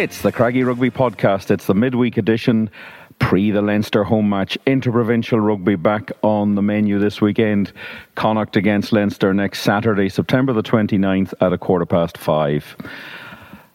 [0.00, 1.50] It's the Craggy Rugby Podcast.
[1.50, 2.70] It's the midweek edition,
[3.18, 4.56] pre the Leinster home match.
[4.64, 7.70] Interprovincial rugby back on the menu this weekend.
[8.14, 12.74] Connacht against Leinster next Saturday, September the 29th at a quarter past five.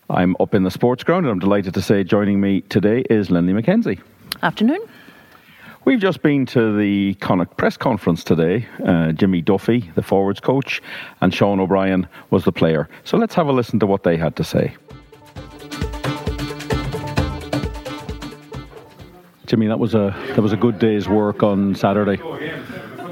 [0.09, 3.29] I'm up in the sports ground and I'm delighted to say joining me today is
[3.29, 4.01] Linley McKenzie.
[4.41, 4.81] Afternoon.
[5.85, 8.67] We've just been to the Connacht press conference today.
[8.83, 10.81] Uh, Jimmy Duffy, the forwards coach,
[11.21, 12.89] and Sean O'Brien was the player.
[13.03, 14.75] So let's have a listen to what they had to say.
[19.45, 22.19] Jimmy, that was a that was a good day's work on Saturday.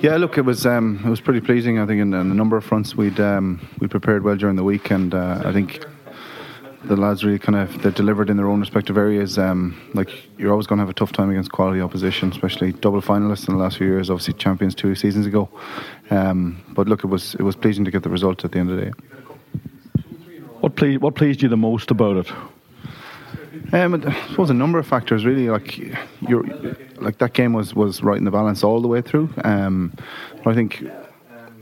[0.02, 1.80] Yeah, look, it was um, it was pretty pleasing.
[1.80, 4.64] I think in, in a number of fronts we'd um, we prepared well during the
[4.64, 5.86] week, and uh, I think
[6.86, 9.38] the lads really kind of they delivered in their own respective areas.
[9.38, 13.02] Um, like you're always going to have a tough time against quality opposition, especially double
[13.02, 14.10] finalists in the last few years.
[14.10, 15.50] Obviously, champions two seasons ago.
[16.10, 18.72] Um, but look, it was it was pleasing to get the result at the end
[18.72, 18.92] of the day.
[20.62, 22.32] What pleased what pleased you the most about it?
[23.74, 25.50] Um, I suppose a number of factors really.
[25.50, 25.80] Like
[27.02, 29.34] like that game was was right in the balance all the way through.
[29.44, 29.94] Um,
[30.46, 30.84] I think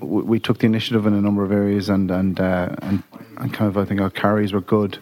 [0.02, 3.02] we, we, took the initiative in a number of areas, and and uh, and,
[3.38, 5.00] and kind of I think our carries were good.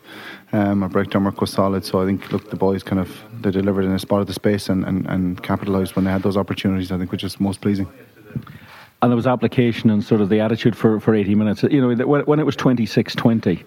[0.51, 1.83] Um, our breakdown work was solid.
[1.83, 4.33] So I think look, the boys kind of they delivered in a spot of the
[4.33, 6.91] space and, and, and capitalised when they had those opportunities.
[6.91, 7.87] I think which is most pleasing
[9.01, 11.63] and there was application and sort of the attitude for, for 80 minutes.
[11.63, 13.63] You know, when it was 26 20,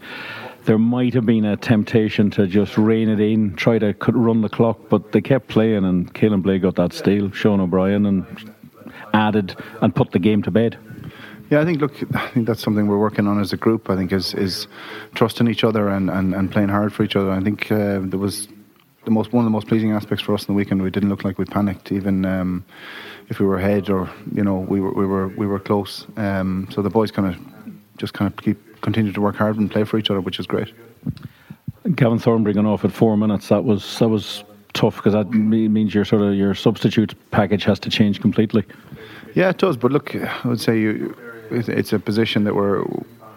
[0.65, 4.49] there might have been a temptation to just rein it in, try to run the
[4.49, 8.53] clock, but they kept playing, and Caolin Blade got that steal, Sean O'Brien, and
[9.13, 10.79] added and put the game to bed.
[11.51, 13.91] Yeah, I think look, I think that's something we're working on as a group.
[13.91, 14.67] I think is is
[15.15, 17.31] trusting each other and, and, and playing hard for each other.
[17.31, 18.49] I think uh, there was
[19.05, 20.81] the most one of the most pleasing aspects for us in the weekend.
[20.83, 22.65] We didn't look like we panicked, even um,
[23.29, 26.07] if we were ahead or you know we were we were we were close.
[26.17, 27.37] Um, so the boys kind of
[27.99, 30.47] just kind of keep continue to work hard and play for each other, which is
[30.47, 30.73] great.
[31.95, 33.49] Gavin Thorne bringing off at four minutes.
[33.49, 37.79] That was that was tough because that means your sort of your substitute package has
[37.81, 38.65] to change completely.
[39.35, 39.77] Yeah, it does.
[39.77, 41.17] But look, I would say you,
[41.51, 42.85] it's a position that we're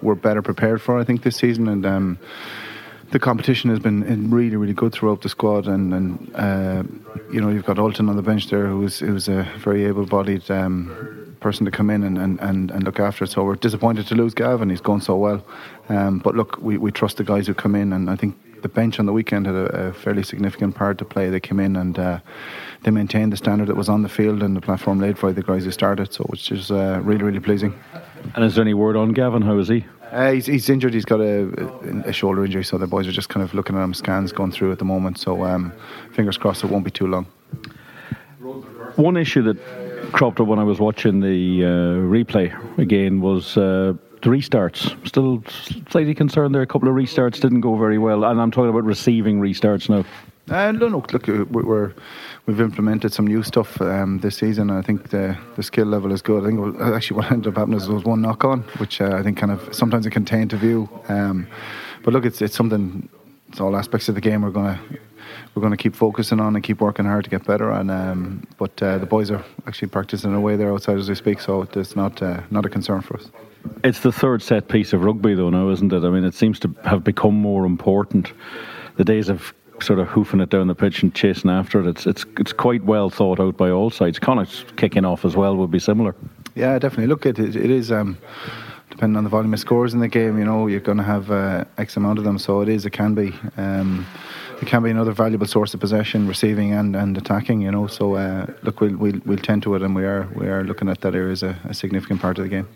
[0.01, 0.99] we're better prepared for.
[0.99, 2.19] I think this season, and um,
[3.11, 5.67] the competition has been really, really good throughout the squad.
[5.67, 6.83] And, and uh,
[7.31, 10.49] you know, you've got Ultan on the bench there, who's who's a very able-bodied.
[10.51, 13.29] Um, person to come in and, and, and, and look after it.
[13.29, 14.71] So we're disappointed to lose Gavin.
[14.71, 15.45] He's going so well.
[15.89, 18.67] Um, but look, we, we trust the guys who come in, and I think the
[18.67, 21.29] bench on the weekend had a, a fairly significant part to play.
[21.29, 22.19] They came in and uh,
[22.81, 25.43] they maintained the standard that was on the field and the platform laid by the
[25.43, 26.11] guys who started.
[26.11, 27.75] So which is uh, really really pleasing.
[28.33, 29.43] And is there any word on Gavin?
[29.43, 29.85] How is he?
[30.11, 30.95] Uh, he's, he's, injured.
[30.95, 33.83] He's got a, a, shoulder injury, so the boys are just kind of looking at
[33.83, 35.19] him, scans going through at the moment.
[35.19, 35.71] So um,
[36.13, 37.25] fingers crossed it won't be too long.
[38.95, 39.84] One issue that
[40.15, 41.67] cropped up when I was watching the uh,
[42.07, 42.47] replay
[42.79, 44.95] again was uh, the restarts.
[45.05, 45.43] Still
[45.89, 46.61] slightly concerned there.
[46.61, 50.05] A couple of restarts didn't go very well, and I'm talking about receiving restarts now.
[50.49, 50.87] Uh, no.
[50.87, 51.93] Look, uh, we're
[52.45, 54.69] we've implemented some new stuff um, this season.
[54.71, 56.43] I think the the skill level is good.
[56.43, 59.17] I think actually what ended up happening is there was one knock on, which uh,
[59.17, 60.87] I think kind of sometimes it can taint a view.
[61.09, 61.45] Um,
[62.03, 63.09] but look, it's it's something.
[63.49, 64.99] It's all aspects of the game we're going to
[65.53, 67.71] we're going to keep focusing on and keep working hard to get better.
[67.71, 71.39] And um, but uh, the boys are actually practicing away there outside as we speak,
[71.39, 73.29] so it's not uh, not a concern for us.
[73.83, 76.03] It's the third set piece of rugby, though, now, isn't it?
[76.03, 78.31] I mean, it seems to have become more important.
[78.97, 82.05] The days of sort of hoofing it down the pitch and chasing after it, it's
[82.05, 84.19] it's it's quite well thought out by all sides.
[84.19, 86.15] Connacht's kicking off as well would be similar.
[86.55, 87.07] Yeah, definitely.
[87.07, 87.91] Look, it it, it is.
[87.91, 88.17] Um,
[88.95, 91.29] depending on the volume of scores in the game, you know, you're going to have
[91.29, 92.39] uh, X amount of them.
[92.39, 93.33] So it is, it can be.
[93.57, 94.05] Um,
[94.61, 97.59] it can be another valuable source of possession, receiving and, and attacking.
[97.59, 100.47] You know, so uh, look, we'll, we'll we'll tend to it, and we are we
[100.47, 102.67] are looking at that area as a, a significant part of the game.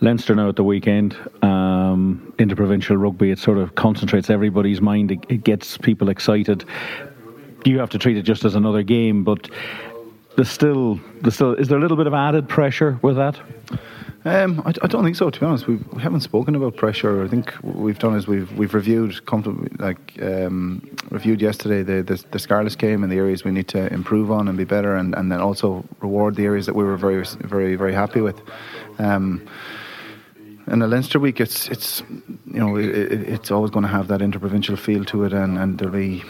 [0.00, 5.12] Leinster now at the weekend, um, interprovincial rugby, it sort of concentrates everybody's mind.
[5.12, 6.64] It, it gets people excited.
[7.64, 9.48] You have to treat it just as another game, but
[10.34, 13.38] there's still, there's still, is there a little bit of added pressure with that?
[14.26, 15.30] Um, I, I, don't think so.
[15.30, 17.22] To be honest, We've, we have not spoken about pressure.
[17.22, 19.20] I think what we've done is we've we've reviewed
[19.78, 20.82] like um,
[21.12, 24.58] reviewed yesterday the, the the game and the areas we need to improve on and
[24.58, 27.94] be better, and, and then also reward the areas that we were very very very
[27.94, 28.40] happy with.
[28.98, 29.46] Um,
[30.66, 34.22] and the Leinster week, it's it's you know it, it's always going to have that
[34.22, 36.24] interprovincial feel to it, and and there'll be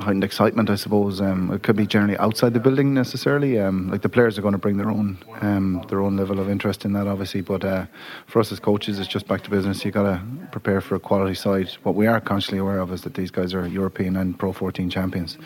[0.00, 1.20] heightened excitement, I suppose.
[1.20, 3.58] Um, it could be generally outside the building necessarily.
[3.58, 6.48] Um, like the players are going to bring their own um, their own level of
[6.48, 7.40] interest in that, obviously.
[7.40, 7.86] But uh,
[8.26, 9.84] for us as coaches, it's just back to business.
[9.84, 11.70] You got to prepare for a quality side.
[11.82, 14.90] What we are consciously aware of is that these guys are European and Pro 14
[14.90, 15.38] champions,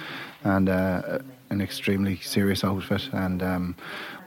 [0.44, 1.18] and uh,
[1.50, 3.74] an extremely serious outfit and um,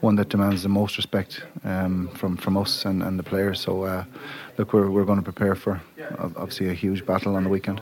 [0.00, 3.60] one that demands the most respect um, from from us and, and the players.
[3.60, 4.04] So, uh,
[4.58, 5.80] look, we're we're going to prepare for
[6.18, 7.80] obviously a huge battle on the weekend.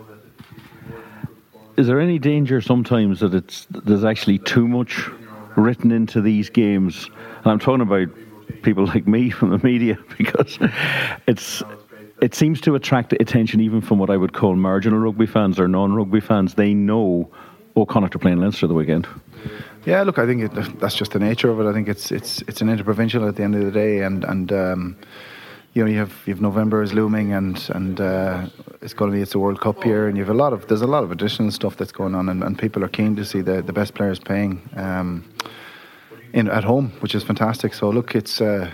[1.77, 5.09] Is there any danger sometimes that it's there's actually too much
[5.57, 7.11] written into these games?
[7.43, 8.09] And I'm talking about
[8.63, 10.59] people like me from the media because
[11.27, 11.63] it's
[12.21, 15.69] it seems to attract attention even from what I would call marginal rugby fans or
[15.69, 16.55] non-rugby fans.
[16.55, 17.31] They know
[17.89, 19.07] Connacht are playing Leinster the weekend.
[19.87, 21.67] Yeah, look, I think it, that's just the nature of it.
[21.67, 24.53] I think it's it's it's an interprovincial at the end of the day, and and
[24.53, 24.97] um,
[25.73, 28.47] you know you have you have November is looming, and and uh,
[28.83, 30.67] it's going to be it's a World Cup year, and you have a lot of
[30.69, 33.25] there's a lot of additional stuff that's going on, and, and people are keen to
[33.25, 34.69] see the the best players playing.
[34.77, 35.25] Um,
[36.33, 37.75] in at home, which is fantastic.
[37.75, 38.71] So look, it's uh,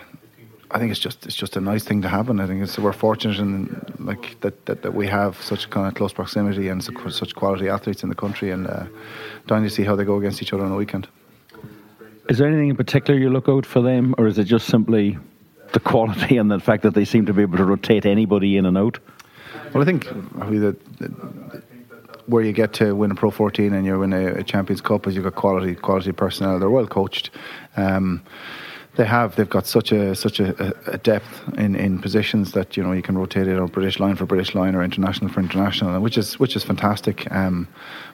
[0.71, 2.41] I think it's just it's just a nice thing to happen.
[2.41, 5.95] I think it's we're fortunate in like that, that, that we have such kind of
[5.95, 8.87] close proximity and such, quality athletes in the country, and uh,
[9.49, 11.09] to see how they go against each other on the weekend.
[12.29, 15.17] Is there anything in particular you look out for them, or is it just simply
[15.73, 18.67] the quality and the fact that they seem to be able to rotate anybody in
[18.67, 18.99] and out?
[19.73, 20.07] Well, I think
[22.27, 25.15] where you get to win a Pro 14 and you win a, Champions Cup is
[25.15, 26.59] you've got quality quality personnel.
[26.59, 27.31] They're well coached.
[27.77, 28.23] Um,
[28.97, 29.37] they have.
[29.37, 33.03] They've got such a such a, a, depth in, in positions that you know you
[33.03, 36.39] can rotate it on British line for British line or international for international, which is
[36.39, 37.31] which is fantastic.
[37.31, 37.69] Um,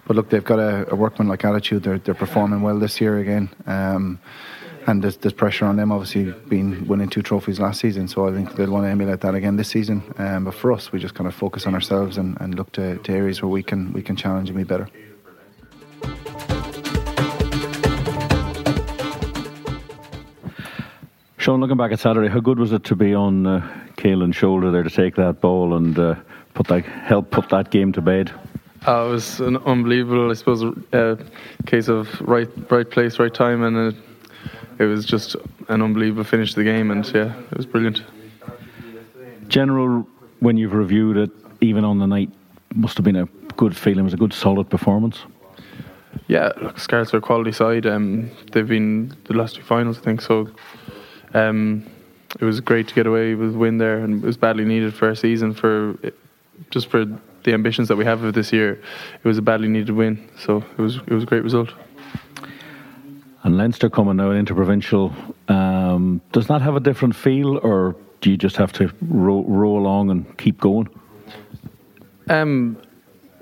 [0.06, 1.84] but look, they've got a, a workman-like attitude.
[1.84, 3.48] They're they're performing well this year again.
[3.66, 4.19] Um,
[4.87, 8.08] and there's, there's, pressure on them, obviously, being winning two trophies last season.
[8.08, 10.02] So I think they'll want to emulate that again this season.
[10.19, 12.99] Um, but for us, we just kind of focus on ourselves and, and look to,
[12.99, 14.88] to areas where we can we can challenge and be better.
[21.38, 24.70] Sean, looking back at Saturday, how good was it to be on uh, Caolin's shoulder
[24.70, 26.14] there to take that ball and uh,
[26.55, 28.32] put that help put that game to bed?
[28.87, 30.62] Uh, it was an unbelievable, I suppose,
[30.93, 31.17] uh,
[31.67, 33.96] case of right right place, right time, and
[34.82, 35.37] it, was just
[35.69, 36.90] an unbelievable finish to the game.
[36.90, 38.02] And yeah, it was brilliant.
[39.49, 40.06] General,
[40.40, 41.31] when you've reviewed it,
[41.61, 42.31] even on the night,
[42.75, 43.26] must have been a
[43.56, 44.00] good feeling.
[44.00, 45.20] It was a good, solid performance.
[46.29, 47.87] Yeah, look, Scarlets are a quality side.
[47.87, 50.20] Um, they've been the last two finals, I think.
[50.20, 50.49] So
[51.34, 51.87] um,
[52.40, 54.94] it was great to get away with a win there, and it was badly needed
[54.94, 55.96] for our season for
[56.70, 57.05] just for
[57.44, 58.73] the ambitions that we have of this year.
[58.73, 61.70] It was a badly needed win, so it was it was a great result.
[63.44, 65.12] And Leinster coming now into provincial,
[65.48, 69.78] um, does that have a different feel, or do you just have to roll, roll
[69.78, 70.88] along and keep going?
[72.28, 72.76] Um,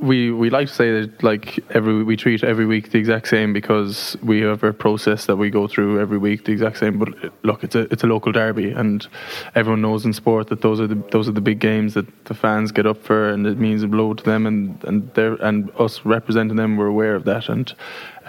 [0.00, 3.52] we we like to say that like every we treat every week the exact same
[3.52, 6.98] because we have a process that we go through every week the exact same.
[6.98, 9.06] But look, it's a it's a local derby, and
[9.54, 12.34] everyone knows in sport that those are the those are the big games that the
[12.34, 15.70] fans get up for, and it means a blow to them, and and they and
[15.78, 17.74] us representing them, we're aware of that, and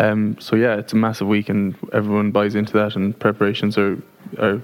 [0.01, 4.01] um, so yeah, it's a massive week, and everyone buys into that, and preparations are
[4.39, 4.59] are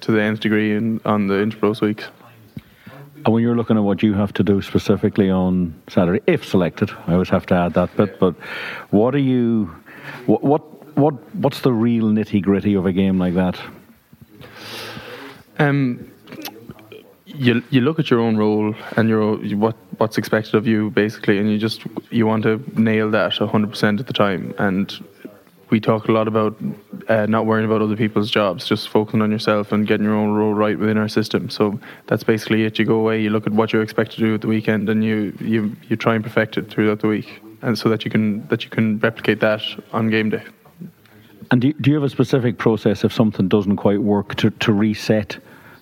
[0.00, 2.08] to the nth degree in, on the Interpros weeks.
[3.24, 6.90] And when you're looking at what you have to do specifically on Saturday, if selected,
[7.06, 8.18] I always have to add that bit.
[8.18, 8.34] But
[8.90, 9.74] what are you?
[10.24, 13.60] What what, what what's the real nitty gritty of a game like that?
[15.58, 16.10] Um,
[17.34, 21.38] you you look at your own role and your what what's expected of you basically,
[21.38, 24.54] and you just you want to nail that hundred percent at the time.
[24.58, 24.92] And
[25.70, 26.56] we talk a lot about
[27.08, 30.32] uh, not worrying about other people's jobs, just focusing on yourself and getting your own
[30.32, 31.50] role right within our system.
[31.50, 32.78] So that's basically it.
[32.78, 35.04] You go away, you look at what you're expected to do at the weekend, and
[35.04, 38.46] you you you try and perfect it throughout the week, and so that you can
[38.48, 40.42] that you can replicate that on game day.
[41.50, 44.50] And do you, do you have a specific process if something doesn't quite work to,
[44.50, 45.38] to reset?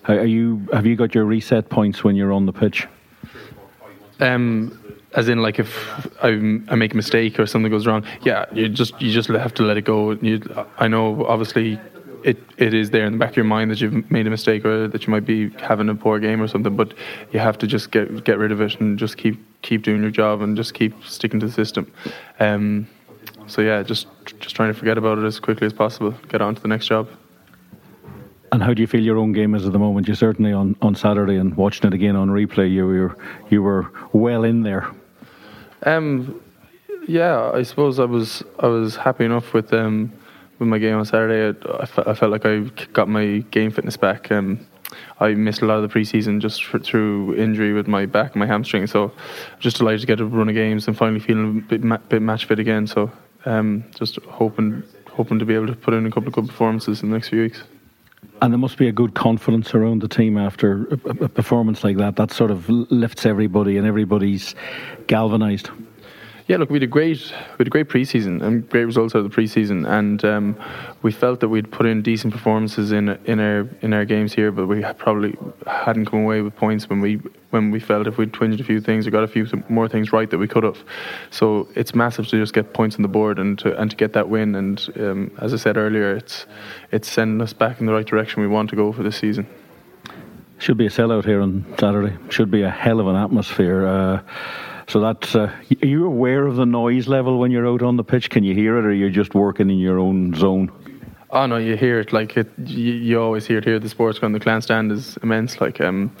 [0.07, 2.87] Are you have you got your reset points when you're on the pitch?
[4.19, 4.79] Um,
[5.13, 8.69] as in like if I, I make a mistake or something goes wrong, yeah, you
[8.69, 10.11] just you just have to let it go.
[10.11, 10.41] You,
[10.77, 11.79] I know obviously
[12.23, 14.65] it it is there in the back of your mind that you've made a mistake
[14.65, 16.93] or that you might be having a poor game or something, but
[17.31, 20.11] you have to just get get rid of it and just keep keep doing your
[20.11, 21.91] job and just keep sticking to the system.
[22.39, 22.87] Um,
[23.47, 24.07] so yeah, just
[24.39, 26.87] just trying to forget about it as quickly as possible, get on to the next
[26.87, 27.07] job.
[28.53, 30.07] And how do you feel your own game is at the moment?
[30.07, 33.17] You certainly on, on Saturday and watching it again on replay, you were
[33.49, 34.87] you were well in there.
[35.81, 36.39] Um,
[37.07, 40.13] yeah, I suppose I was I was happy enough with um
[40.59, 41.57] with my game on Saturday.
[41.67, 42.59] I, I felt like I
[42.93, 44.31] got my game fitness back.
[44.31, 44.59] Um,
[45.19, 48.39] I missed a lot of the preseason just for, through injury with my back, and
[48.39, 48.85] my hamstring.
[48.85, 49.11] So,
[49.57, 52.21] just delighted to get a run of games and finally feeling a bit, ma- bit
[52.21, 52.85] match fit again.
[52.85, 53.11] So,
[53.45, 57.01] um, just hoping hoping to be able to put in a couple of good performances
[57.01, 57.63] in the next few weeks.
[58.43, 62.17] And there must be a good confidence around the team after a, performance like that.
[62.17, 64.53] That sort of lifts everybody and everybody's
[65.07, 65.69] galvanised.
[66.45, 69.19] Yeah, look, we had a great, we had a great preseason and great results out
[69.19, 70.57] of the preseason, and um,
[71.01, 74.51] we felt that we'd put in decent performances in in our in our games here,
[74.51, 77.21] but we probably hadn't come away with points when we
[77.51, 80.11] when we felt if we'd twinged a few things or got a few more things
[80.11, 80.83] right that we could have.
[81.31, 84.11] So it's massive to just get points on the board and to and to get
[84.11, 84.55] that win.
[84.55, 86.45] And um, as I said earlier, it's
[86.91, 89.47] it's sending us back in the right direction we want to go for this season.
[90.57, 92.17] Should be a sellout here on Saturday.
[92.29, 93.87] Should be a hell of an atmosphere.
[93.87, 94.21] Uh,
[94.87, 95.35] so that's.
[95.35, 98.29] uh, are you aware of the noise level when you're out on the pitch?
[98.29, 100.71] Can you hear it, or you're just working in your own zone?
[101.31, 102.47] Oh no, you hear it like it.
[102.57, 103.79] You, you always hear it here.
[103.79, 105.59] The sports ground, the clan stand is immense.
[105.59, 106.15] Like um,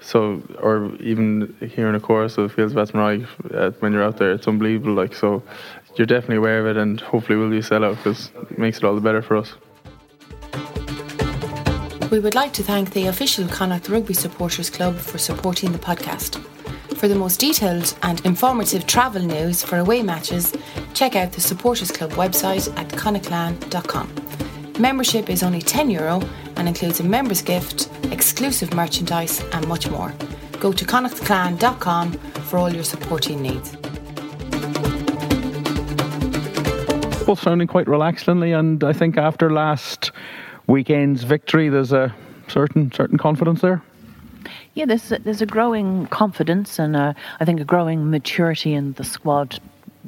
[0.00, 4.32] so, or even hearing a chorus of Fields of Athenry uh, when you're out there,
[4.32, 4.94] it's unbelievable.
[4.94, 5.42] Like so,
[5.96, 8.84] you're definitely aware of it, and hopefully we'll be a sellout because it makes it
[8.84, 9.54] all the better for us.
[12.10, 16.40] We would like to thank the official Connacht Rugby Supporters Club for supporting the podcast.
[17.04, 20.54] For the most detailed and informative travel news for away matches,
[20.94, 24.08] check out the Supporters Club website at connachtclan.com.
[24.80, 26.22] Membership is only €10 Euro
[26.56, 30.14] and includes a member's gift, exclusive merchandise, and much more.
[30.60, 32.12] Go to connachtclan.com
[32.48, 33.76] for all your supporting needs.
[37.26, 40.10] Both sounding quite relaxed, Lindley, and I think after last
[40.66, 42.14] weekend's victory, there's a
[42.48, 43.82] certain certain confidence there.
[44.74, 48.92] Yeah, there's a, there's a growing confidence and a, I think a growing maturity in
[48.94, 49.60] the squad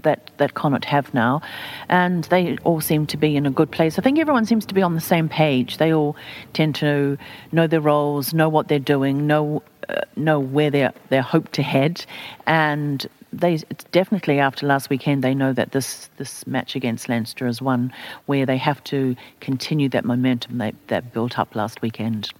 [0.03, 1.41] that that Connacht have now,
[1.89, 3.99] and they all seem to be in a good place.
[3.99, 5.79] I think everyone seems to be on the same page.
[5.79, 6.17] They all
[6.53, 7.17] tend to
[7.53, 11.63] know their roles, know what they're doing, know uh, know where they're they hope to
[11.63, 12.05] head,
[12.47, 17.47] and they it's definitely after last weekend they know that this this match against Leinster
[17.47, 17.93] is one
[18.27, 22.33] where they have to continue that momentum they, that built up last weekend.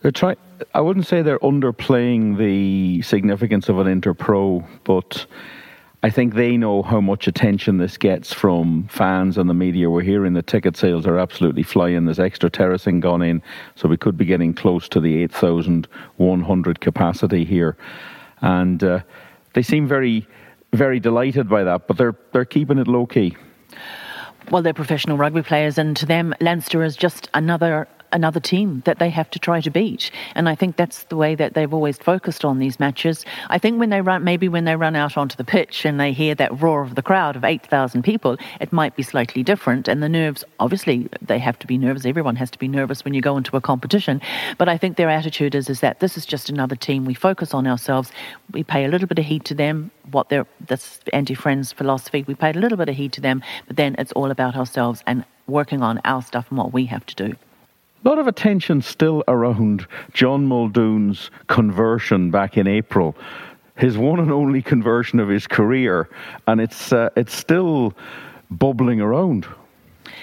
[0.00, 0.36] They're try-
[0.74, 5.26] I wouldn't say they're underplaying the significance of an interpro, but
[6.02, 9.90] I think they know how much attention this gets from fans and the media.
[9.90, 12.04] We're hearing the ticket sales are absolutely flying.
[12.04, 13.42] There's extra terracing gone in,
[13.74, 17.76] so we could be getting close to the 8,100 capacity here.
[18.40, 19.00] And uh,
[19.54, 20.28] they seem very,
[20.72, 23.36] very delighted by that, but they're, they're keeping it low key.
[24.52, 28.98] Well, they're professional rugby players, and to them, Leinster is just another another team that
[28.98, 30.10] they have to try to beat.
[30.34, 33.24] And I think that's the way that they've always focused on these matches.
[33.48, 36.12] I think when they run, maybe when they run out onto the pitch and they
[36.12, 39.88] hear that roar of the crowd of 8,000 people, it might be slightly different.
[39.88, 42.04] And the nerves, obviously, they have to be nervous.
[42.04, 44.20] Everyone has to be nervous when you go into a competition.
[44.56, 47.04] But I think their attitude is, is that this is just another team.
[47.04, 48.10] We focus on ourselves.
[48.52, 52.24] We pay a little bit of heed to them, what their, this Andy Friend's philosophy.
[52.26, 55.02] We pay a little bit of heed to them, but then it's all about ourselves
[55.06, 57.36] and working on our stuff and what we have to do.
[58.04, 63.16] A lot of attention still around John Muldoon's conversion back in April,
[63.74, 66.08] his one and only conversion of his career,
[66.46, 67.92] and it's uh, it's still
[68.52, 69.48] bubbling around.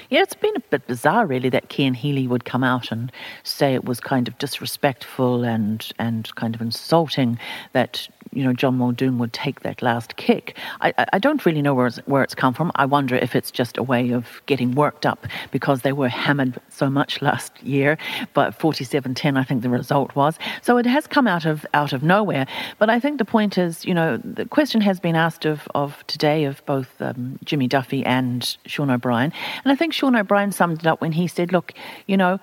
[0.10, 3.12] Yeah, it's been a bit bizarre, really, that Cian Healy would come out and
[3.44, 7.39] say it was kind of disrespectful and and kind of insulting
[7.74, 10.58] that you know John Muldoon would take that last kick.
[10.82, 12.72] I, I don't really know where it's, where it's come from.
[12.75, 16.60] I wonder if it's just a way of getting worked up because they were hammered
[16.75, 17.98] so much last year.
[18.34, 20.38] But 47-10, I think the result was.
[20.62, 22.46] So it has come out of out of nowhere.
[22.79, 26.05] But I think the point is, you know, the question has been asked of of
[26.08, 29.32] today of both um, Jimmy Duffy and Sean O'Brien,
[29.63, 31.74] and I think Sean O'Brien summed it up when he said, "Look,
[32.08, 32.39] you know."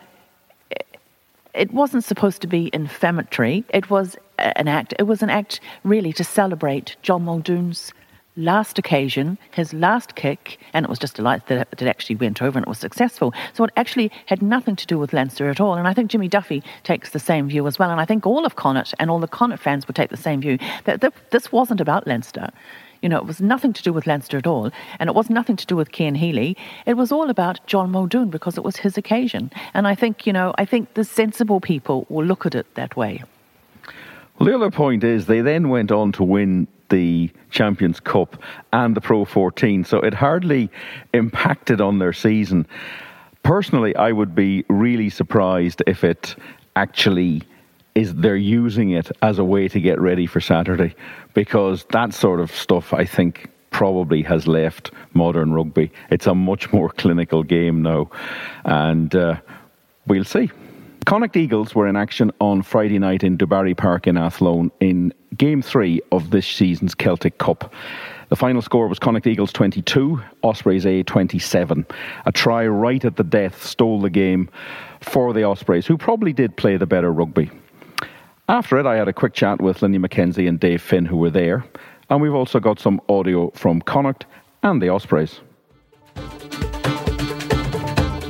[1.55, 3.63] it wasn't supposed to be inflammatory.
[3.69, 4.95] It was an act.
[4.99, 7.93] It was an act really to celebrate John Muldoon's
[8.37, 12.41] last occasion, his last kick, and it was just a light that it actually went
[12.41, 13.35] over and it was successful.
[13.53, 15.75] So it actually had nothing to do with Leinster at all.
[15.75, 17.91] And I think Jimmy Duffy takes the same view as well.
[17.91, 20.41] And I think all of Connacht and all the Connacht fans would take the same
[20.41, 22.51] view that this wasn't about Leinster.
[23.03, 24.71] You know, it was nothing to do with Leinster at all,
[25.01, 26.57] and it was nothing to do with Cian Healy.
[26.87, 29.51] It was all about John Muldoon because it was his occasion.
[29.75, 32.97] And I think, you know, I think the sensible people will look at it that
[32.97, 33.25] way.
[34.39, 38.37] Well, the other point is they then went on to win the Champions Cup
[38.73, 40.71] and the Pro 14, so it hardly
[41.15, 42.67] impacted on their season.
[43.43, 46.37] Personally, I would be really surprised if it
[46.77, 47.43] actually
[47.95, 50.95] is they're using it as a way to get ready for Saturday
[51.35, 55.91] because that sort of stuff I think probably has left modern rugby.
[56.11, 58.11] It's a much more clinical game now,
[58.65, 59.37] and uh,
[60.07, 60.51] we'll see.
[61.05, 65.61] Connacht Eagles were in action on Friday night in Dubarry Park in Athlone in game
[65.61, 67.73] three of this season's Celtic Cup.
[68.29, 71.85] The final score was Connacht Eagles 22, Ospreys A 27.
[72.25, 74.49] A try right at the death stole the game
[75.01, 77.51] for the Ospreys, who probably did play the better rugby.
[78.49, 81.31] After it, I had a quick chat with Lindy McKenzie and Dave Finn, who were
[81.31, 81.65] there.
[82.11, 84.25] and we've also got some audio from Connacht
[84.63, 85.41] and the Ospreys.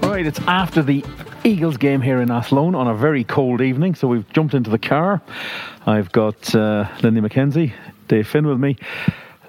[0.02, 1.05] Right, it's after the
[1.44, 4.78] Eagles game here in Athlone on a very cold evening, so we've jumped into the
[4.78, 5.20] car.
[5.87, 7.72] I've got uh, Lindy McKenzie,
[8.06, 8.76] Dave Finn with me.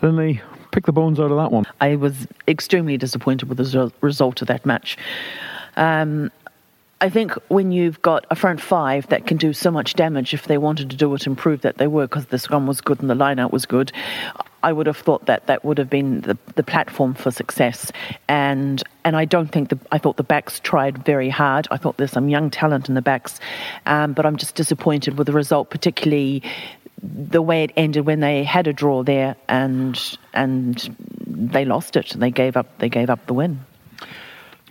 [0.01, 1.65] Lindy, pick the bones out of that one.
[1.79, 4.97] I was extremely disappointed with the result of that match.
[5.75, 6.31] Um,
[7.00, 10.47] I think when you've got a front five that can do so much damage, if
[10.47, 13.01] they wanted to do it and prove that they were, because the scrum was good
[13.01, 13.91] and the line out was good,
[14.63, 17.91] I would have thought that that would have been the, the platform for success.
[18.27, 21.67] And and I don't think the I thought the backs tried very hard.
[21.70, 23.39] I thought there's some young talent in the backs,
[23.86, 26.41] um, but I'm just disappointed with the result, particularly
[27.03, 30.00] the way it ended when they had a draw there and
[30.34, 30.96] and
[31.27, 32.13] they lost it.
[32.15, 32.77] They gave up.
[32.79, 33.60] They gave up the win.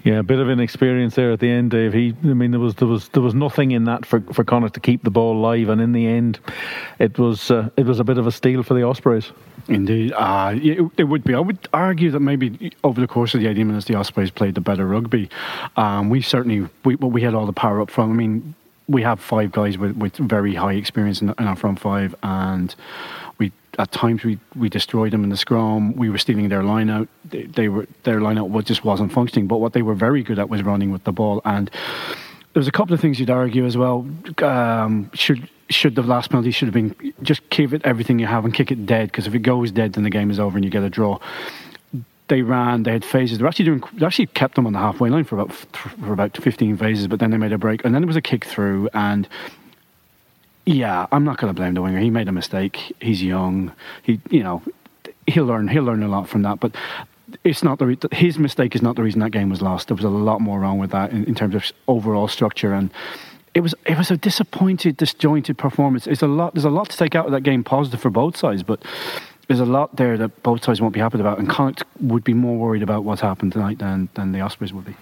[0.05, 1.93] Yeah, a bit of inexperience there at the end, Dave.
[1.93, 4.75] He, I mean, there was there was there was nothing in that for for Connacht
[4.75, 6.41] to keep the ball live, and in the end,
[6.99, 9.31] it was uh, it was a bit of a steal for the Ospreys.
[9.69, 11.35] Indeed, uh, it, it, would be.
[11.35, 14.57] I would argue that maybe over the course of the 80 minutes, the Ospreys played
[14.57, 15.31] the better rugby.
[15.77, 18.11] Um, we certainly we we had all the power up front.
[18.11, 18.55] I mean,
[18.89, 22.75] we have five guys with, with very high experience in, in our front five, and
[23.79, 25.95] at times we, we destroyed them in the scrum.
[25.97, 27.09] We were stealing their line out.
[27.25, 29.47] They, they were their line out just wasn't functioning.
[29.47, 31.41] But what they were very good at was running with the ball.
[31.45, 31.71] And
[32.53, 34.07] there's a couple of things you'd argue as well.
[34.39, 38.45] Um, should should the last penalty should have been just give it everything you have
[38.45, 40.65] and kick it dead because if it goes dead, then the game is over and
[40.65, 41.19] you get a draw.
[42.29, 42.83] They ran.
[42.83, 43.39] They had phases.
[43.39, 43.83] They actually doing.
[43.95, 47.21] They actually kept them on the halfway line for about for about 15 phases, but
[47.21, 49.29] then they made a break, and then there was a kick through, and
[50.65, 51.99] yeah, I'm not going to blame the winger.
[51.99, 52.95] He made a mistake.
[53.01, 53.73] He's young.
[54.03, 54.63] He, you know,
[55.27, 55.69] he'll learn.
[55.69, 56.61] He'll learn a lot from that.
[56.61, 56.75] But
[57.45, 59.89] it's not the re- his mistake is not the reason that game was lost.
[59.89, 62.91] There was a lot more wrong with that in, in terms of overall structure and.
[63.55, 66.07] It was it was a disappointed, disjointed performance.
[66.07, 66.55] It's a lot.
[66.55, 68.83] There's a lot to take out of that game, positive for both sides, but
[69.47, 71.39] there's a lot there that both sides won't be happy about.
[71.39, 74.87] And Connacht would be more worried about what's happened tonight than than the Ospreys would
[74.87, 74.97] be.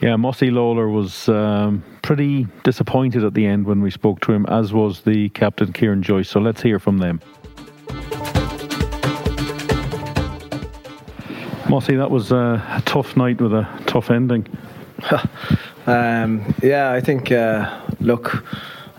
[0.00, 4.44] Yeah, Mossy Lawler was um, pretty disappointed at the end when we spoke to him,
[4.46, 6.28] as was the captain Kieran Joyce.
[6.28, 7.20] So let's hear from them.
[11.68, 14.46] Mossy, that was a tough night with a tough ending.
[15.86, 18.44] um, yeah, I think, uh, look,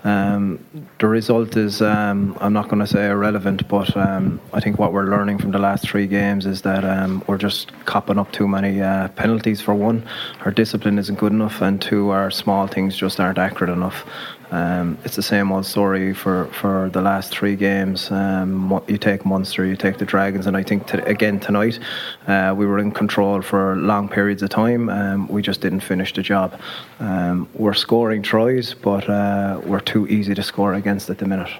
[0.05, 0.63] um,
[0.99, 4.93] the result is, um, I'm not going to say irrelevant, but um, I think what
[4.93, 8.47] we're learning from the last three games is that um, we're just copping up too
[8.47, 10.07] many uh, penalties for one.
[10.45, 14.05] Our discipline isn't good enough, and two, our small things just aren't accurate enough.
[14.51, 18.11] Um, it's the same old story for, for the last three games.
[18.11, 21.79] Um, you take Munster, you take the Dragons, and I think to, again tonight
[22.27, 24.89] uh, we were in control for long periods of time.
[24.89, 26.59] Um, we just didn't finish the job.
[26.99, 31.51] Um, we're scoring tries, but uh, we're too easy to score against at the minute.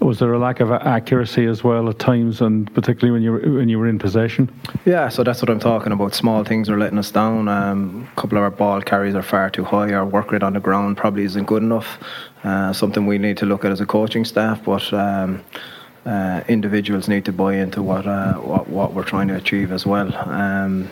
[0.00, 3.58] Was there a lack of accuracy as well at times, and particularly when you were,
[3.58, 4.50] when you were in possession?
[4.84, 6.14] Yeah, so that's what I'm talking about.
[6.14, 7.48] Small things are letting us down.
[7.48, 9.92] Um, a couple of our ball carries are far too high.
[9.92, 11.98] Our work rate on the ground probably isn't good enough.
[12.42, 14.92] Uh, something we need to look at as a coaching staff, but.
[14.92, 15.44] Um,
[16.06, 19.84] uh, individuals need to buy into what, uh, what what we're trying to achieve as
[19.84, 20.10] well.
[20.30, 20.88] Um,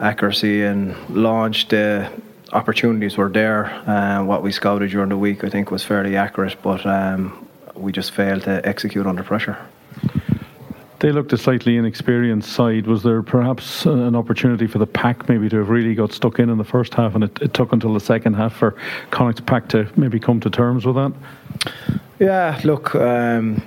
[0.00, 2.10] accuracy and launch, the
[2.52, 3.66] opportunities were there.
[3.88, 7.43] Uh, what we scouted during the week, I think, was fairly accurate, but um,
[7.74, 9.56] we just failed to execute under pressure.
[11.00, 12.86] They looked a slightly inexperienced side.
[12.86, 16.48] Was there perhaps an opportunity for the pack maybe to have really got stuck in
[16.48, 18.74] in the first half, and it, it took until the second half for
[19.10, 21.12] Connacht's pack to maybe come to terms with that?
[22.18, 23.62] Yeah, look, um,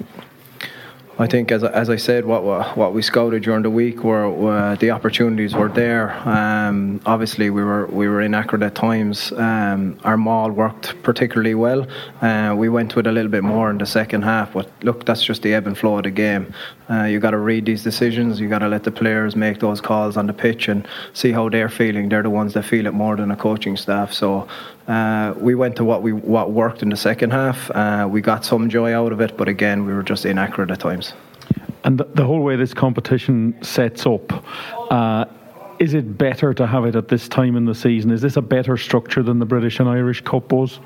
[1.20, 2.44] I think, as, as I said, what
[2.78, 6.12] what we scouted during the week were, were the opportunities were there.
[6.28, 9.32] Um, obviously, we were we were inaccurate at times.
[9.32, 11.88] Um, our maul worked particularly well.
[12.22, 15.24] Uh, we went with a little bit more in the second half, but look, that's
[15.24, 16.54] just the ebb and flow of the game.
[16.90, 18.40] Uh, you got to read these decisions.
[18.40, 21.50] You got to let the players make those calls on the pitch and see how
[21.50, 22.10] they're feeling.
[22.10, 24.14] They're the ones that feel it more than a coaching staff.
[24.14, 24.48] So
[24.88, 27.70] uh, we went to what we what worked in the second half.
[27.72, 30.80] Uh, we got some joy out of it, but again, we were just inaccurate at
[30.80, 31.14] times.
[31.84, 34.44] And the, the whole way this competition sets up,
[34.92, 35.26] uh,
[35.80, 38.12] is it better to have it at this time in the season?
[38.12, 40.80] Is this a better structure than the British and Irish Cup was?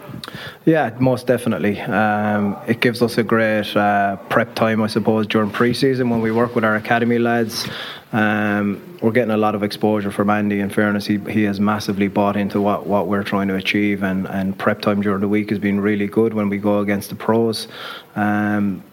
[0.66, 1.80] Yeah, most definitely.
[1.82, 6.32] Um, it gives us a great uh, prep time, I suppose, during pre-season when we
[6.32, 7.68] work with our academy lads.
[8.14, 10.60] Um, we're getting a lot of exposure from Andy.
[10.60, 14.28] In fairness, he, he has massively bought into what, what we're trying to achieve, and,
[14.28, 17.16] and prep time during the week has been really good when we go against the
[17.16, 17.68] pros.
[18.16, 18.84] Um,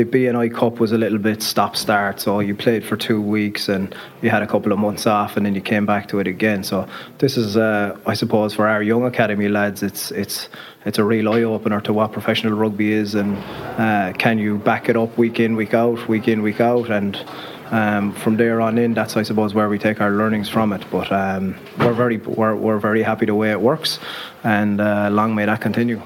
[0.00, 2.20] the B&I Cup was a little bit stop start.
[2.20, 5.44] So you played for two weeks and you had a couple of months off, and
[5.44, 6.64] then you came back to it again.
[6.64, 10.48] So this is, uh, I suppose, for our young academy lads, it's it's
[10.86, 13.36] it's a real eye opener to what professional rugby is, and
[13.78, 17.22] uh, can you back it up week in, week out, week in, week out, and
[17.70, 20.82] um, from there on in, that's I suppose where we take our learnings from it.
[20.90, 23.98] But um, we're very we're, we're very happy the way it works,
[24.44, 26.00] and uh, long may that continue.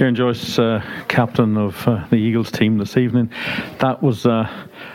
[0.00, 3.30] Kieran Joyce, uh, captain of uh, the Eagles team this evening.
[3.80, 4.50] That was uh,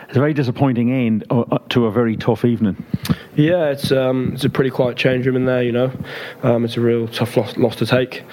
[0.08, 2.84] a very disappointing end uh, uh, to a very tough evening.
[3.36, 5.62] Yeah, it's um, it's a pretty quiet change room in there.
[5.62, 5.92] You know,
[6.42, 8.24] um, it's a real tough loss, loss to take.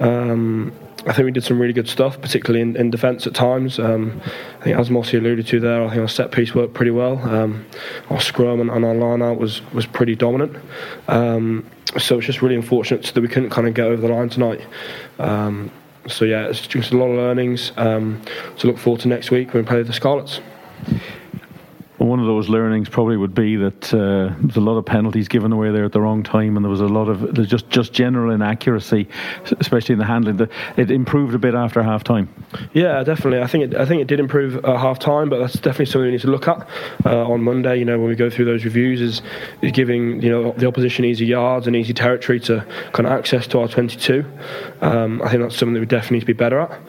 [0.00, 3.78] Um, I think we did some really good stuff, particularly in, in defence at times.
[3.78, 4.18] Um,
[4.60, 7.18] I think, as Mossy alluded to there, I think our set piece worked pretty well.
[7.28, 7.66] Um,
[8.08, 10.56] our scrum and, and, our line out was, was pretty dominant.
[11.08, 11.66] Um,
[11.98, 14.62] so it's just really unfortunate that we couldn't kind of get over the line tonight.
[16.08, 18.22] So yeah, it's just a lot of learnings um,
[18.58, 20.40] to look forward to next week when we play the Scarlets
[22.02, 25.52] one of those learnings probably would be that uh, there's a lot of penalties given
[25.52, 27.92] away there at the wrong time, and there was a lot of there's just just
[27.92, 29.08] general inaccuracy,
[29.60, 30.48] especially in the handling.
[30.76, 32.28] It improved a bit after half time.
[32.72, 33.40] Yeah, definitely.
[33.40, 36.06] I think it, I think it did improve at half time, but that's definitely something
[36.06, 36.66] we need to look at
[37.06, 37.78] uh, on Monday.
[37.78, 39.22] You know, when we go through those reviews, is,
[39.60, 43.46] is giving you know the opposition easy yards and easy territory to kind of access
[43.48, 44.24] to our 22.
[44.80, 46.80] Um, I think that's something that we definitely need to be better at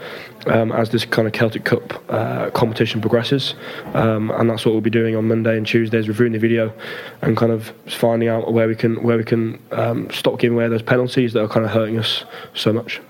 [0.48, 3.56] um, as this kind of Celtic Cup uh, competition progresses,
[3.94, 6.74] um, and that's what we'll be doing on Monday and Tuesdays, reviewing the video
[7.22, 10.68] and kind of finding out where we can where we can um, stop giving away
[10.68, 13.02] those penalties that are kind of hurting us so much.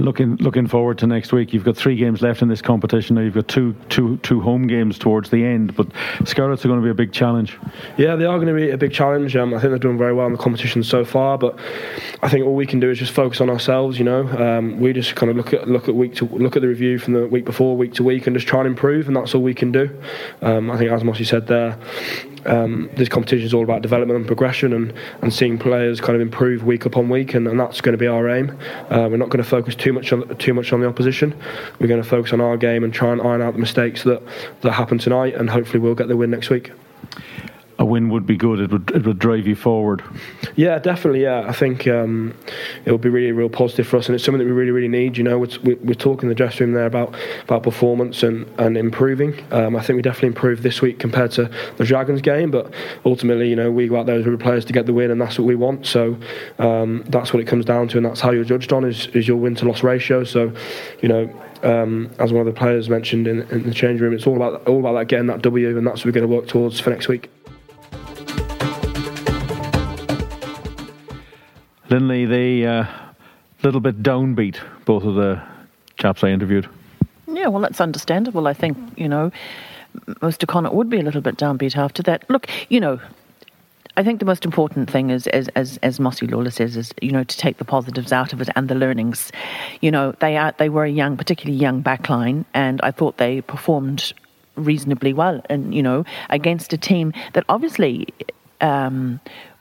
[0.00, 3.16] Looking looking forward to next week, you've got three games left in this competition.
[3.16, 5.86] Now you've got two two two home games towards the end, but
[6.24, 7.58] Scarlets are going to be a big challenge.
[7.98, 9.36] Yeah, they are going to be a big challenge.
[9.36, 11.58] Um, I think they're doing very well in the competition so far, but
[12.22, 13.98] I think all we can do is just focus on ourselves.
[13.98, 16.62] You know, um, we just kind of look at look at week to look at
[16.62, 19.16] the review from the week before, week to week, and just try and improve, and
[19.16, 19.90] that's all we can do.
[20.40, 21.78] Um, I think, as Mossy said there,
[22.46, 26.20] um, this competition is all about development and progression and, and seeing players kind of
[26.20, 28.50] improve week upon week, and, and that's going to be our aim.
[28.90, 31.34] Uh, we're not going to focus too much on too much on the opposition.
[31.78, 34.22] We're going to focus on our game and try and iron out the mistakes that
[34.62, 36.72] that happen tonight, and hopefully we'll get the win next week
[37.80, 38.60] a win would be good.
[38.60, 40.04] It would it would drive you forward.
[40.54, 41.22] Yeah, definitely.
[41.22, 42.34] Yeah, I think um,
[42.84, 44.88] it would be really real positive for us, and it's something that we really really
[44.88, 45.16] need.
[45.16, 48.76] You know, we're, we're talking in the dressing room there about about performance and and
[48.76, 49.34] improving.
[49.50, 52.72] Um, I think we definitely improved this week compared to the Dragons game, but
[53.06, 55.18] ultimately, you know, we go out there as we players to get the win, and
[55.18, 55.86] that's what we want.
[55.86, 56.18] So
[56.58, 59.26] um, that's what it comes down to, and that's how you're judged on is is
[59.26, 60.24] your win to loss ratio.
[60.24, 60.52] So,
[61.00, 61.32] you know.
[61.62, 64.66] Um, as one of the players mentioned in, in the change room, it's all about
[64.66, 66.88] all about that getting that W, and that's what we're going to work towards for
[66.88, 67.28] next week.
[71.90, 72.86] Linley, they a uh,
[73.62, 75.42] little bit downbeat, both of the
[75.96, 76.68] chaps I interviewed.
[77.26, 78.46] Yeah, well, that's understandable.
[78.46, 79.30] I think, you know,
[80.22, 82.28] most of would be a little bit downbeat after that.
[82.30, 83.00] Look, you know,
[83.96, 87.10] I think the most important thing is, as as as Mossy Lawler says, is you
[87.10, 89.32] know to take the positives out of it and the learnings.
[89.80, 93.40] You know, they are they were a young, particularly young backline, and I thought they
[93.40, 94.12] performed
[94.54, 98.06] reasonably well, and you know, against a team that obviously
[98.60, 99.20] um,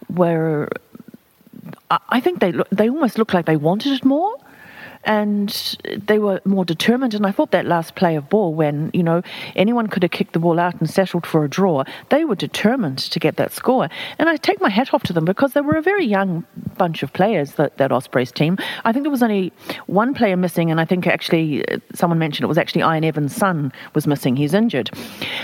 [0.09, 0.69] were
[1.89, 4.35] I think they they almost looked like they wanted it more
[5.05, 7.13] and they were more determined.
[7.13, 9.21] And I thought that last play of ball, when you know
[9.55, 12.99] anyone could have kicked the ball out and settled for a draw, they were determined
[12.99, 13.89] to get that score.
[14.17, 16.45] And I take my hat off to them because they were a very young
[16.77, 18.57] bunch of players that that Ospreys team.
[18.85, 19.53] I think there was only
[19.87, 23.35] one player missing, and I think actually uh, someone mentioned it was actually Ian Evans'
[23.35, 24.35] son was missing.
[24.35, 24.91] He's injured,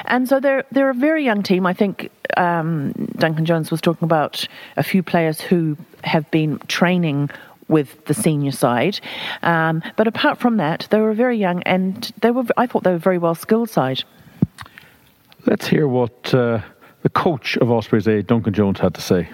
[0.05, 1.65] and so they're they're a very young team.
[1.65, 7.29] I think um, Duncan Jones was talking about a few players who have been training
[7.67, 8.99] with the senior side.
[9.41, 12.43] Um, but apart from that, they were very young and they were.
[12.57, 14.03] I thought they were very well skilled side.
[15.45, 16.61] Let's hear what uh,
[17.03, 19.29] the coach of Ospreys A, Duncan Jones, had to say.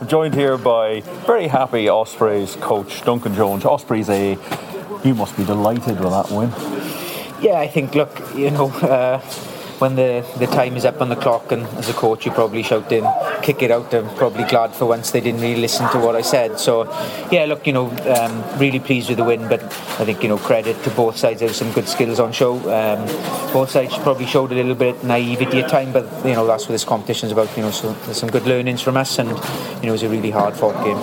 [0.00, 3.64] I'm joined here by very happy Ospreys coach Duncan Jones.
[3.64, 4.38] Ospreys A,
[5.02, 6.50] you must be delighted with that win.
[7.42, 7.94] Yeah, I think.
[7.94, 8.68] Look, you know.
[8.68, 9.20] Uh,
[9.84, 12.62] when the, the time is up on the clock and as a coach you probably
[12.62, 13.04] shout in
[13.42, 16.22] kick it out I'm probably glad for once they didn't really listen to what I
[16.22, 16.58] said.
[16.58, 16.84] So
[17.30, 20.38] yeah look you know um, really pleased with the win but I think you know
[20.38, 21.40] credit to both sides.
[21.40, 22.54] There was some good skills on show.
[22.78, 23.04] Um,
[23.52, 26.72] both sides probably showed a little bit naivety at time but you know that's what
[26.72, 29.34] this competition is about you know so there's some good learnings from us and you
[29.34, 31.00] know it was a really hard fought game.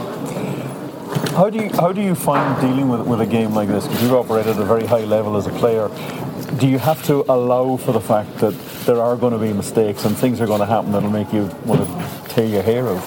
[1.36, 3.86] How do you how do you find dealing with, with a game like this?
[3.86, 5.88] Because you've operated at a very high level as a player
[6.62, 8.54] do you have to allow for the fact that
[8.86, 11.50] there are going to be mistakes and things are going to happen that'll make you
[11.66, 13.04] want to tear your hair out?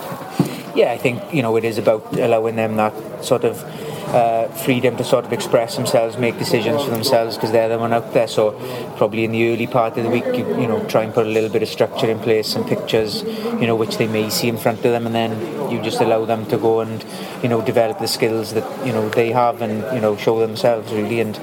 [0.76, 3.62] Yeah, I think you know it is about allowing them that sort of
[4.08, 7.92] uh, freedom to sort of express themselves, make decisions for themselves because they're the one
[7.92, 8.26] out there.
[8.26, 8.52] So
[8.96, 11.30] probably in the early part of the week, you, you, know, try and put a
[11.30, 14.56] little bit of structure in place, some pictures, you know, which they may see in
[14.56, 17.04] front of them, and then you just allow them to go and
[17.40, 20.92] you know develop the skills that you know they have and you know show themselves
[20.92, 21.36] really and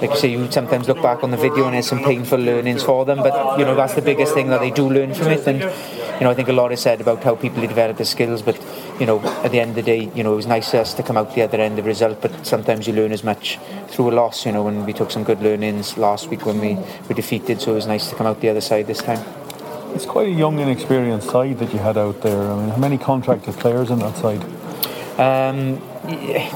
[0.00, 2.82] like you say, you sometimes look back on the video and there's some painful learnings
[2.82, 5.46] for them, but you know that's the biggest thing that they do learn from it.
[5.46, 8.42] And you know, I think a lot is said about how people develop their skills,
[8.42, 8.60] but
[9.00, 10.94] you know, at the end of the day, you know, it was nice for us
[10.94, 12.20] to come out the other end of the result.
[12.20, 14.46] But sometimes you learn as much through a loss.
[14.46, 16.74] You know, when we took some good learnings last week when we
[17.08, 19.24] were defeated, so it was nice to come out the other side this time.
[19.94, 22.50] It's quite a young, and inexperienced side that you had out there.
[22.50, 24.44] I mean, how many contracted players in that side?
[25.18, 25.80] Um,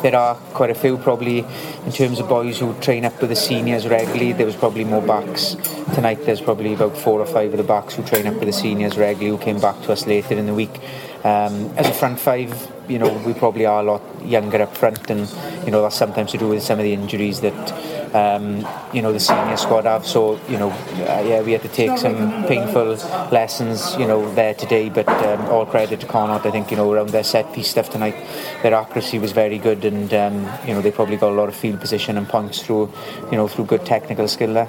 [0.03, 3.37] there are quite a few probably in terms of boys who train up with the
[3.37, 5.57] seniors regularly there was probably more backs.
[5.95, 8.53] Tonight there's probably about four or five of the backs who train up with the
[8.53, 10.79] seniors regularly who came back to us later in the week.
[11.25, 15.11] Um, as a front five you know we probably are a lot younger up front
[15.11, 15.29] and
[15.65, 19.13] you know that's sometimes to do with some of the injuries that um, you know
[19.13, 20.07] the senior squad have.
[20.07, 22.97] So you know, uh, yeah, we had to take some painful
[23.31, 24.89] lessons, you know, there today.
[24.89, 26.47] But um, all credit to Connacht.
[26.47, 28.17] I think you know around their set piece stuff tonight,
[28.63, 31.57] their accuracy was very good, and um, you know they probably got a lot of
[31.57, 32.93] field position and points through,
[33.31, 34.69] you know, through good technical skill there.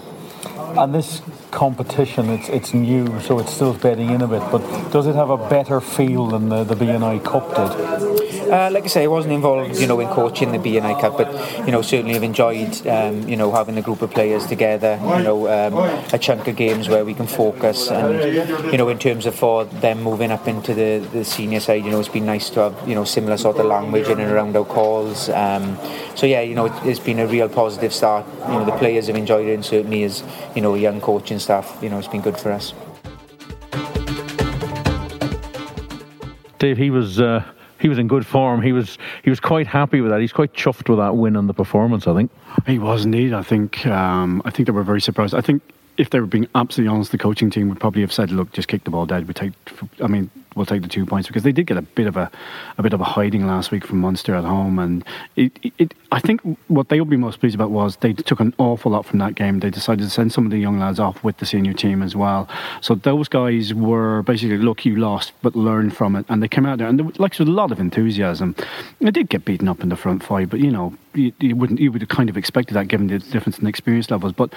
[0.78, 4.42] And this competition, it's it's new, so it's still bedding in a bit.
[4.52, 8.31] But does it have a better feel than the, the B&I Cup did?
[8.52, 11.32] Uh, like I say, I wasn't involved, you know, in coaching the B&I Cup, but
[11.66, 15.00] you know, certainly have enjoyed, um, you know, having a group of players together.
[15.02, 15.78] You know, um,
[16.12, 19.64] a chunk of games where we can focus, and you know, in terms of for
[19.64, 22.90] them moving up into the, the senior side, you know, it's been nice to have
[22.90, 25.30] you know similar sort of language in and around our calls.
[25.30, 25.78] Um,
[26.16, 28.26] so yeah, you know, it, it's been a real positive start.
[28.50, 30.24] You know, the players have enjoyed it, and certainly as
[30.58, 32.74] you know, young coaching staff, you know, it's been good for us.
[36.60, 37.44] Dave, he was uh,
[37.82, 38.62] he was in good form.
[38.62, 40.22] He was he was quite happy with that.
[40.22, 42.08] He's quite chuffed with that win and the performance.
[42.08, 42.32] I think
[42.68, 43.34] he was indeed.
[43.34, 45.34] I think um, I think they were very surprised.
[45.34, 45.62] I think
[46.02, 48.68] if they were being absolutely honest, the coaching team would probably have said, "Look, just
[48.68, 49.28] kick the ball dead.
[49.28, 49.54] We take."
[50.02, 52.32] I mean, we'll take the two points because they did get a bit of a,
[52.80, 56.20] a bit of a hiding last week from Munster at home, and it, it, I
[56.20, 59.20] think what they will be most pleased about was they took an awful lot from
[59.20, 59.60] that game.
[59.60, 62.16] They decided to send some of the young lads off with the senior team as
[62.16, 62.50] well.
[62.82, 66.66] So those guys were basically, look, you lost, but learn from it, and they came
[66.66, 68.56] out there and there was, like with a lot of enthusiasm.
[69.00, 71.80] They did get beaten up in the front five, but you know, you, you wouldn't,
[71.80, 74.52] you would have kind of expected that given the difference in experience levels, but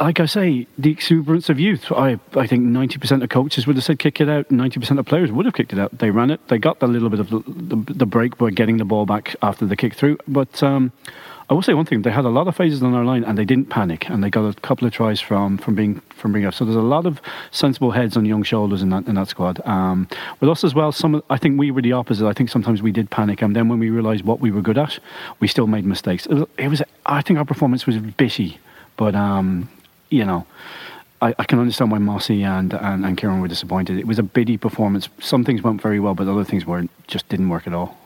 [0.00, 1.90] like I say, the exuberance of youth.
[1.90, 4.48] I, I think 90% of coaches would have said kick it out.
[4.48, 5.98] 90% of players would have kicked it out.
[5.98, 6.46] They ran it.
[6.48, 9.34] They got a little bit of the, the, the break by getting the ball back
[9.42, 10.18] after the kick through.
[10.28, 10.92] But um,
[11.50, 13.36] I will say one thing: they had a lot of phases on our line, and
[13.36, 16.44] they didn't panic, and they got a couple of tries from from being from being
[16.44, 16.54] up.
[16.54, 19.60] So there's a lot of sensible heads on young shoulders in that in that squad.
[19.66, 20.08] Um,
[20.40, 22.26] with us as well, some I think we were the opposite.
[22.26, 24.78] I think sometimes we did panic, and then when we realised what we were good
[24.78, 24.98] at,
[25.40, 26.26] we still made mistakes.
[26.26, 28.58] It was, it was I think our performance was bitty,
[28.96, 29.14] but.
[29.16, 29.68] Um,
[30.10, 30.46] you know,
[31.20, 33.98] I, I, can understand why Mossy and, and, and Kieran were disappointed.
[33.98, 35.08] It was a biddy performance.
[35.20, 37.98] Some things went very well, but other things weren't just didn't work at all.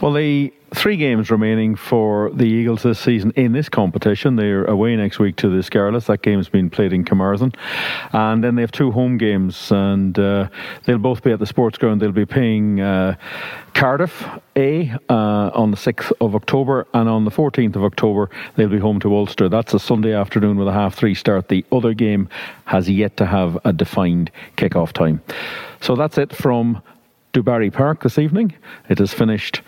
[0.00, 4.36] Well, the three games remaining for the Eagles this season in this competition.
[4.36, 6.06] They're away next week to the Scarlets.
[6.06, 7.54] That game's been played in Carmarthen.
[8.12, 10.48] And then they have two home games, and uh,
[10.84, 12.02] they'll both be at the sports ground.
[12.02, 13.16] They'll be playing uh,
[13.72, 18.68] Cardiff A uh, on the 6th of October, and on the 14th of October, they'll
[18.68, 19.48] be home to Ulster.
[19.48, 21.48] That's a Sunday afternoon with a half three start.
[21.48, 22.28] The other game
[22.66, 25.22] has yet to have a defined kick-off time.
[25.80, 26.82] So that's it from
[27.36, 28.54] Dubarry Park this evening.
[28.88, 29.60] It is finished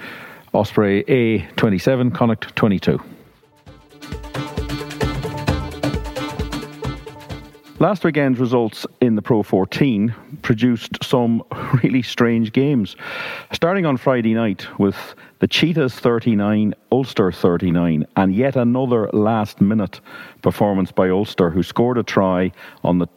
[0.54, 2.98] Osprey A 27, Connacht 22.
[7.78, 11.44] Last weekend's results in the Pro 14 produced some
[11.82, 12.96] really strange games.
[13.52, 14.96] Starting on Friday night with
[15.40, 20.00] the Cheetahs 39, Ulster 39, and yet another last minute
[20.40, 22.50] performance by Ulster, who scored a try
[22.82, 23.08] on the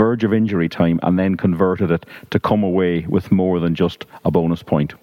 [0.00, 4.06] verge of injury time and then converted it to come away with more than just
[4.24, 4.94] a bonus point.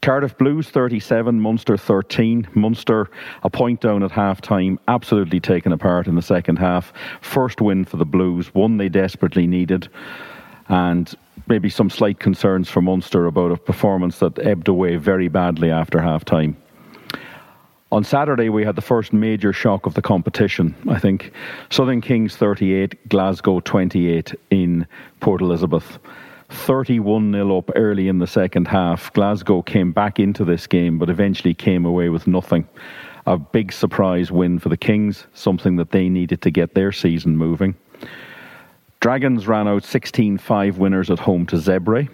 [0.00, 2.48] Cardiff Blues 37, Munster 13.
[2.52, 3.08] Munster
[3.44, 6.92] a point down at half time, absolutely taken apart in the second half.
[7.20, 9.88] First win for the Blues, one they desperately needed.
[10.66, 11.14] And
[11.46, 16.00] maybe some slight concerns for Munster about a performance that ebbed away very badly after
[16.00, 16.56] half time.
[17.92, 20.74] On Saturday, we had the first major shock of the competition.
[20.88, 21.30] I think
[21.68, 24.86] Southern Kings 38, Glasgow 28 in
[25.20, 25.98] Port Elizabeth.
[26.48, 29.12] 31 0 up early in the second half.
[29.12, 32.66] Glasgow came back into this game, but eventually came away with nothing.
[33.26, 37.36] A big surprise win for the Kings, something that they needed to get their season
[37.36, 37.74] moving.
[39.00, 42.08] Dragons ran out 16 5 winners at home to Zebre.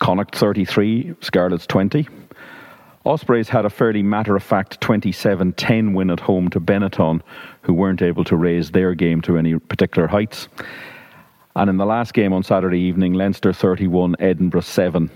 [0.00, 2.08] Connacht 33, Scarlets 20.
[3.04, 7.20] Ospreys had a fairly matter of fact 27 10 win at home to Benetton,
[7.62, 10.48] who weren't able to raise their game to any particular heights.
[11.56, 15.10] And in the last game on Saturday evening, Leinster 31, Edinburgh 7.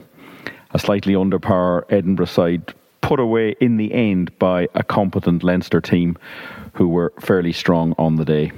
[0.72, 5.80] A slightly under par Edinburgh side put away in the end by a competent Leinster
[5.80, 6.18] team
[6.74, 8.52] who were fairly strong on the day.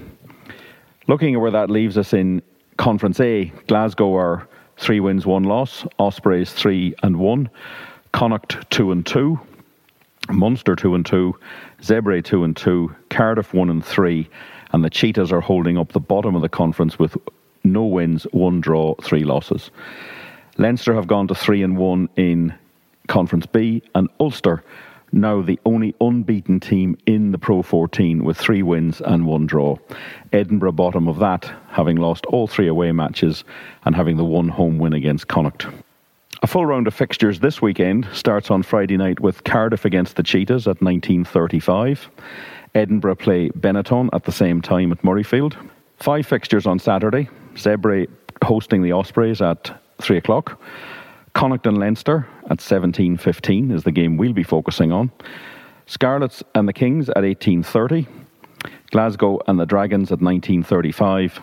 [1.06, 2.42] Looking at where that leaves us in
[2.78, 7.50] Conference A, Glasgow are three wins, one loss, Ospreys three and one.
[8.12, 9.38] Connacht two and two,
[10.31, 11.35] Munster two and two,
[11.81, 14.29] Zebre two and two, Cardiff one and three,
[14.73, 17.16] and the Cheetahs are holding up the bottom of the conference with
[17.64, 19.71] no wins, one draw, three losses.
[20.57, 22.55] Leinster have gone to three and one in
[23.07, 24.62] Conference B, and Ulster
[25.12, 29.77] now the only unbeaten team in the Pro 14 with three wins and one draw.
[30.33, 33.44] Edinburgh bottom of that, having lost all three away matches
[33.85, 35.66] and having the one home win against Connacht.
[36.42, 40.22] A full round of fixtures this weekend starts on Friday night with Cardiff against the
[40.22, 42.08] Cheetahs at 1935.
[42.74, 45.56] Edinburgh play Benetton at the same time at Murrayfield.
[45.96, 47.28] Five fixtures on Saturday.
[47.54, 48.06] Zebre
[48.44, 50.60] hosting the Ospreys at 3 o'clock.
[51.34, 55.10] Connacht and Leinster at 17.15 is the game we'll be focusing on.
[55.86, 58.06] Scarlets and the Kings at 18.30.
[58.90, 61.40] Glasgow and the Dragons at 19.35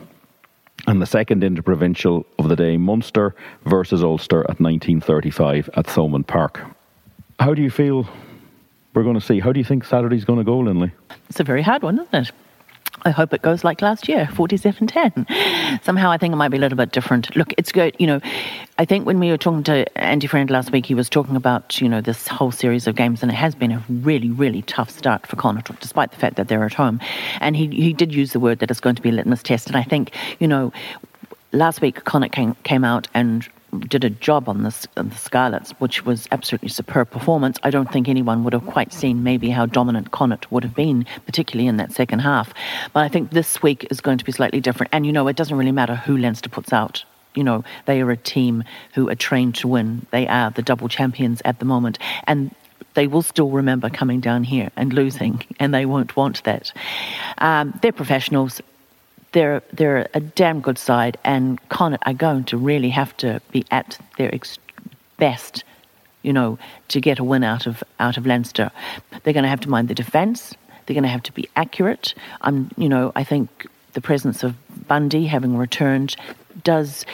[0.88, 3.36] and the second interprovincial of the day, Munster
[3.66, 6.62] versus Ulster at 1935 at Thomond Park.
[7.40, 8.08] How do you feel
[8.94, 9.40] we're going to see?
[9.40, 10.92] How do you think Saturday's going to go, Linley?
[11.30, 12.32] It's a very hard one, isn't it?
[13.04, 15.28] I hope it goes like last year, 47 10.
[15.84, 17.36] Somehow I think it might be a little bit different.
[17.36, 17.96] Look, it's good.
[18.00, 18.22] You know,
[18.80, 21.80] I think when we were talking to Andy Friend last week, he was talking about,
[21.80, 24.90] you know, this whole series of games, and it has been a really, really tough
[24.90, 27.00] start for Connacht, despite the fact that they're at home.
[27.42, 29.68] And he, he did use the word that it's going to be a litmus test.
[29.68, 30.74] And I think, you know,
[31.52, 33.48] last week Connacht came, came out and
[33.82, 37.58] did a job on, this, on the Scarlets, which was absolutely superb performance.
[37.64, 41.06] I don't think anyone would have quite seen maybe how dominant Connacht would have been,
[41.26, 42.54] particularly in that second half.
[42.94, 44.92] But I think this week is going to be slightly different.
[44.94, 47.04] And you know, it doesn't really matter who Leinster puts out.
[47.36, 50.06] You know, they are a team who are trained to win.
[50.12, 52.00] They are the double champions at the moment.
[52.28, 52.56] And
[52.94, 56.72] they will still remember coming down here and losing, and they won't want that.
[57.38, 58.62] Um, they're professionals
[59.36, 63.66] they're they're a damn good side, and Connacht are going to really have to be
[63.70, 64.58] at their ex-
[65.18, 65.66] best,
[66.24, 68.72] you know, to get a win out of out of Leinster.
[69.24, 70.56] They're going to have to mind the defence.
[70.86, 72.16] They're going to have to be accurate.
[72.42, 74.56] Um, you know, I think the presence of
[74.88, 76.16] Bundee having returned
[76.64, 77.06] does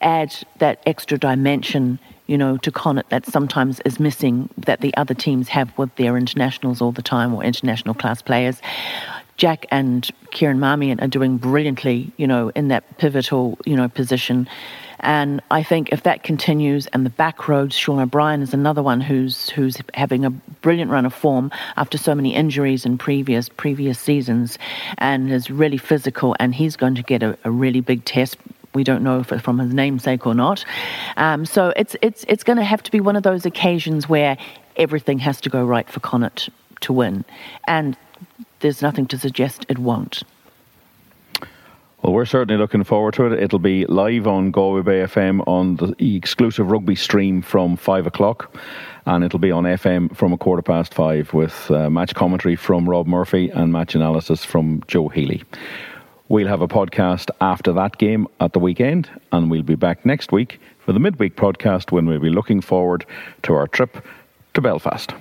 [0.00, 5.12] add that extra dimension you know, to Connacht that sometimes is missing that the other
[5.12, 8.62] teams have with their internationals all the time or international class players.
[9.42, 14.48] Jack and Kieran Marmion are doing brilliantly, you know, in that pivotal, you know, position.
[15.00, 19.00] And I think if that continues, and the back roads, Sean O'Brien is another one
[19.00, 23.98] who's who's having a brilliant run of form after so many injuries in previous previous
[23.98, 24.58] seasons,
[24.98, 28.36] and is really physical, and he's going to get a, a really big test.
[28.74, 30.64] We don't know if it's from his namesake or not.
[31.16, 34.38] Um, so it's it's it's going to have to be one of those occasions where
[34.76, 36.48] everything has to go right for Connacht
[36.82, 37.24] to win,
[37.66, 37.96] and
[38.62, 40.22] there's nothing to suggest it won't.
[42.02, 43.40] Well, we're certainly looking forward to it.
[43.40, 48.56] It'll be live on Galway Bay FM on the exclusive rugby stream from five o'clock,
[49.06, 52.88] and it'll be on FM from a quarter past five with uh, match commentary from
[52.88, 55.44] Rob Murphy and match analysis from Joe Healy.
[56.28, 60.32] We'll have a podcast after that game at the weekend, and we'll be back next
[60.32, 63.04] week for the midweek podcast when we'll be looking forward
[63.42, 64.04] to our trip
[64.54, 65.12] to Belfast.